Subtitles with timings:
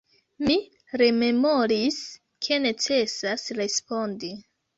[0.43, 0.53] Mi
[1.01, 1.99] rememoris,
[2.47, 4.33] ke necesas respondi.